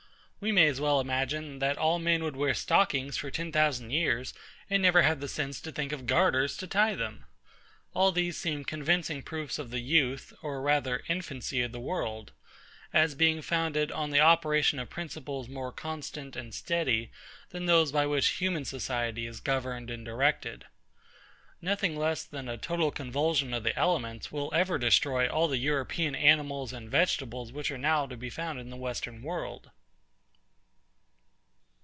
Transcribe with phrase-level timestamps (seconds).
[0.43, 4.33] We may as well imagine, that all men would wear stockings for ten thousand years,
[4.71, 7.25] and never have the sense to think of garters to tie them.
[7.93, 12.31] All these seem convincing proofs of the youth, or rather infancy, of the world;
[12.91, 17.11] as being founded on the operation of principles more constant and steady
[17.51, 20.65] than those by which human society is governed and directed.
[21.61, 26.15] Nothing less than a total convulsion of the elements will ever destroy all the EUROPEAN
[26.15, 29.69] animals and vegetables which are now to be found in the Western world.